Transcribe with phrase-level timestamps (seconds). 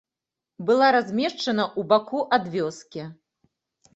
[0.69, 3.01] Была размешчана ў баку ад вёскі.